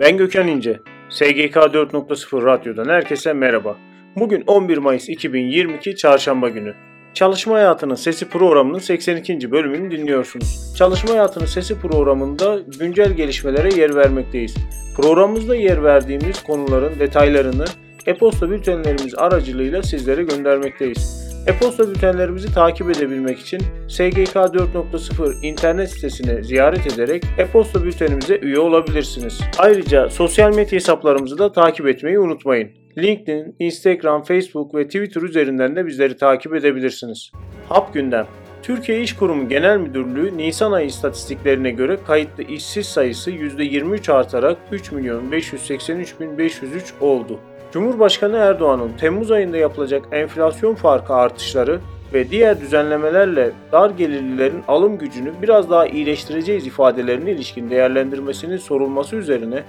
[0.00, 0.80] Ben Gökhan İnce.
[1.08, 3.76] SGK 4.0 Radyo'dan herkese merhaba.
[4.16, 6.74] Bugün 11 Mayıs 2022 Çarşamba günü.
[7.14, 9.50] Çalışma Hayatının Sesi programının 82.
[9.50, 10.74] bölümünü dinliyorsunuz.
[10.78, 14.56] Çalışma Hayatının Sesi programında güncel gelişmelere yer vermekteyiz.
[14.96, 17.64] Programımızda yer verdiğimiz konuların detaylarını
[18.06, 21.19] e-posta bültenlerimiz aracılığıyla sizlere göndermekteyiz.
[21.46, 29.40] E-posta bültenlerimizi takip edebilmek için SGK 4.0 internet sitesine ziyaret ederek e-posta bültenimize üye olabilirsiniz.
[29.58, 32.70] Ayrıca sosyal medya hesaplarımızı da takip etmeyi unutmayın.
[32.98, 37.30] LinkedIn, Instagram, Facebook ve Twitter üzerinden de bizleri takip edebilirsiniz.
[37.68, 38.26] Hap Gündem
[38.62, 46.92] Türkiye İş Kurumu Genel Müdürlüğü Nisan ayı istatistiklerine göre kayıtlı işsiz sayısı %23 artarak 3.583.503
[47.00, 47.40] oldu.
[47.72, 51.80] Cumhurbaşkanı Erdoğan'ın Temmuz ayında yapılacak enflasyon farkı artışları
[52.14, 59.62] ve diğer düzenlemelerle dar gelirlilerin alım gücünü biraz daha iyileştireceğiz ifadelerine ilişkin değerlendirmesinin sorulması üzerine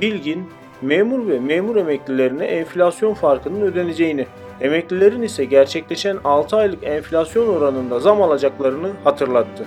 [0.00, 0.48] Bilgin,
[0.82, 4.26] memur ve memur emeklilerine enflasyon farkının ödeneceğini,
[4.60, 9.64] emeklilerin ise gerçekleşen 6 aylık enflasyon oranında zam alacaklarını hatırlattı.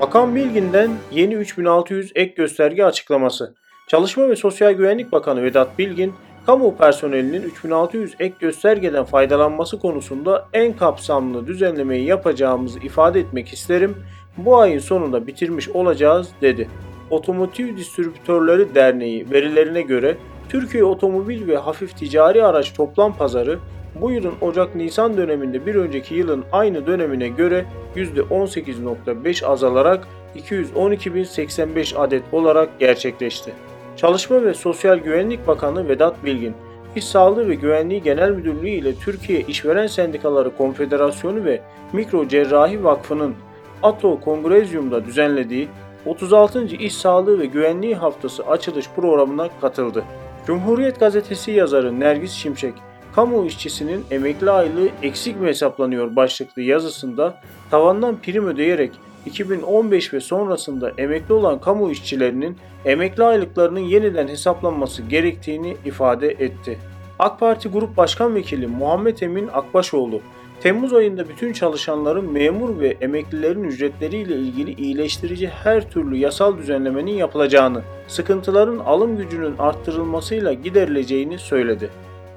[0.00, 3.54] Bakan Bilgin'den yeni 3600 ek gösterge açıklaması.
[3.88, 6.14] Çalışma ve Sosyal Güvenlik Bakanı Vedat Bilgin,
[6.48, 13.96] kamu personelinin 3600 ek göstergeden faydalanması konusunda en kapsamlı düzenlemeyi yapacağımızı ifade etmek isterim.
[14.36, 16.68] Bu ayın sonunda bitirmiş olacağız dedi.
[17.10, 20.16] Otomotiv Distribütörleri Derneği verilerine göre
[20.48, 23.58] Türkiye otomobil ve hafif ticari araç toplam pazarı
[24.00, 27.64] bu yılın Ocak-Nisan döneminde bir önceki yılın aynı dönemine göre
[27.96, 33.67] %18.5 azalarak 212.085 adet olarak gerçekleşti.
[33.98, 36.54] Çalışma ve Sosyal Güvenlik Bakanı Vedat Bilgin,
[36.96, 41.60] İş Sağlığı ve Güvenliği Genel Müdürlüğü ile Türkiye İşveren Sendikaları Konfederasyonu ve
[41.92, 43.34] Mikro Cerrahi Vakfı'nın
[43.82, 45.68] ATO Kongrezyum'da düzenlediği
[46.06, 46.64] 36.
[46.64, 50.04] İş Sağlığı ve Güvenliği Haftası açılış programına katıldı.
[50.46, 52.74] Cumhuriyet Gazetesi yazarı Nergis Şimşek,
[53.14, 57.40] kamu işçisinin emekli aylığı eksik mi hesaplanıyor başlıklı yazısında
[57.70, 58.92] tavandan prim ödeyerek
[59.26, 66.78] 2015 ve sonrasında emekli olan kamu işçilerinin emekli aylıklarının yeniden hesaplanması gerektiğini ifade etti.
[67.18, 70.20] AK Parti Grup Başkan Vekili Muhammed Emin Akbaşoğlu,
[70.60, 77.82] Temmuz ayında bütün çalışanların memur ve emeklilerin ücretleriyle ilgili iyileştirici her türlü yasal düzenlemenin yapılacağını,
[78.08, 81.90] sıkıntıların alım gücünün arttırılmasıyla giderileceğini söyledi.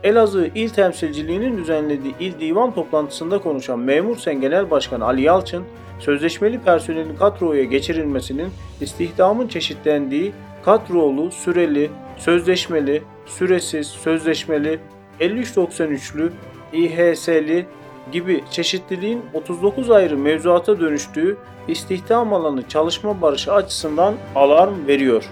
[0.04, 5.64] Elazığ İl Temsilciliği'nin düzenlediği il divan toplantısında konuşan Memur Sen Genel Başkanı Ali Yalçın,
[6.00, 8.50] sözleşmeli personelin kadroya geçirilmesinin
[8.82, 10.34] istihdamın çeşitlendiği
[10.66, 14.80] kadrolu, süreli, sözleşmeli, süresiz, sözleşmeli,
[15.20, 16.30] 5393'lü,
[16.74, 17.66] İHS'li
[18.12, 25.30] gibi çeşitliliğin 39 ayrı mevzuata dönüştüğü istihdam alanı çalışma barışı açısından alarm veriyor.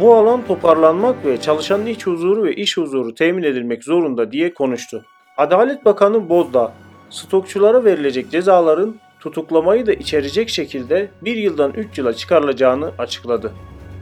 [0.00, 5.04] Bu alan toparlanmak ve çalışanın iç huzuru ve iş huzuru temin edilmek zorunda diye konuştu.
[5.36, 6.72] Adalet Bakanı Bozdağ,
[7.10, 13.52] stokçulara verilecek cezaların tutuklamayı da içerecek şekilde bir yıldan 3 yıla çıkarılacağını açıkladı.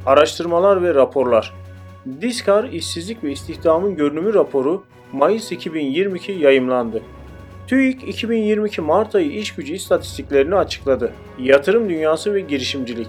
[0.07, 1.55] Araştırmalar ve raporlar
[2.21, 7.03] Diskar İşsizlik ve İstihdamın Görünümü raporu Mayıs 2022 yayımlandı.
[7.67, 11.13] TÜİK 2022 Mart ayı iş gücü istatistiklerini açıkladı.
[11.39, 13.09] Yatırım dünyası ve girişimcilik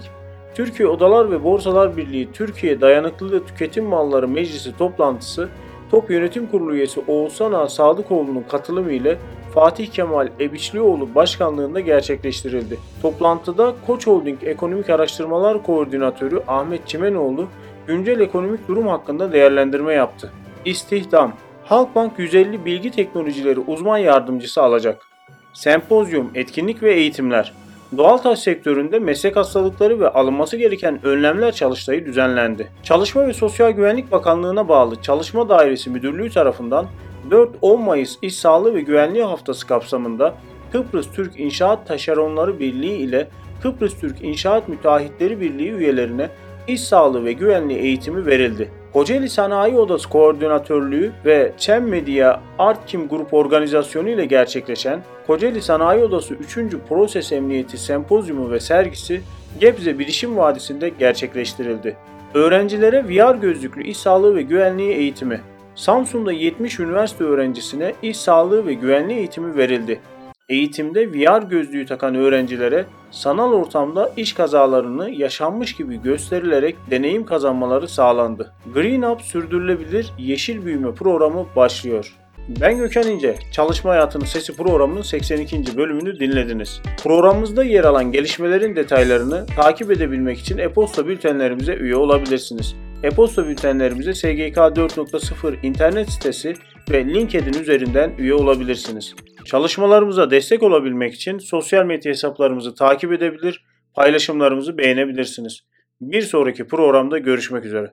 [0.56, 5.48] Türkiye Odalar ve Borsalar Birliği Türkiye Dayanıklı Tüketim Malları Meclisi toplantısı
[5.90, 9.18] Top Yönetim Kurulu üyesi Oğuzhan Ağa Sadıkoğlu'nun katılımı ile
[9.54, 12.78] Fatih Kemal Ebiçlioğlu başkanlığında gerçekleştirildi.
[13.02, 17.46] Toplantıda Koç Holding Ekonomik Araştırmalar Koordinatörü Ahmet Çimenoğlu
[17.86, 20.32] güncel ekonomik durum hakkında değerlendirme yaptı.
[20.64, 21.32] İstihdam
[21.64, 25.06] Halkbank 150 bilgi teknolojileri uzman yardımcısı alacak.
[25.52, 27.65] Sempozyum, etkinlik ve eğitimler
[27.96, 32.68] Doğal taş sektöründe meslek hastalıkları ve alınması gereken önlemler çalıştayı düzenlendi.
[32.82, 36.86] Çalışma ve Sosyal Güvenlik Bakanlığı'na bağlı Çalışma Dairesi Müdürlüğü tarafından
[37.30, 40.34] 4-10 Mayıs İş Sağlığı ve Güvenliği Haftası kapsamında
[40.72, 43.28] Kıbrıs Türk İnşaat Taşeronları Birliği ile
[43.62, 46.30] Kıbrıs Türk İnşaat Müteahhitleri Birliği üyelerine
[46.68, 48.70] iş sağlığı ve güvenliği eğitimi verildi.
[48.96, 56.34] Kocaeli Sanayi Odası Koordinatörlüğü ve Çem Medya Artkim Grup Organizasyonu ile gerçekleşen Kocaeli Sanayi Odası
[56.34, 56.58] 3.
[56.88, 59.22] Proses Emniyeti Sempozyumu ve sergisi
[59.60, 61.96] Gebze Bilişim Vadisi'nde gerçekleştirildi.
[62.34, 65.40] Öğrencilere VR gözlüklü iş sağlığı ve güvenliği eğitimi
[65.74, 70.00] Samsun'da 70 üniversite öğrencisine iş sağlığı ve güvenliği eğitimi verildi.
[70.48, 78.52] Eğitimde VR gözlüğü takan öğrencilere sanal ortamda iş kazalarını yaşanmış gibi gösterilerek deneyim kazanmaları sağlandı.
[78.74, 82.16] Green Up Sürdürülebilir Yeşil Büyüme Programı başlıyor.
[82.60, 85.76] Ben Gökhan İnce, Çalışma Hayatının Sesi programının 82.
[85.76, 86.82] bölümünü dinlediniz.
[87.02, 92.76] Programımızda yer alan gelişmelerin detaylarını takip edebilmek için e-posta bültenlerimize üye olabilirsiniz.
[93.02, 96.54] E-posta bültenlerimize SGK 4.0 internet sitesi
[96.90, 99.14] ve LinkedIn üzerinden üye olabilirsiniz.
[99.46, 103.64] Çalışmalarımıza destek olabilmek için sosyal medya hesaplarımızı takip edebilir,
[103.94, 105.60] paylaşımlarımızı beğenebilirsiniz.
[106.00, 107.92] Bir sonraki programda görüşmek üzere.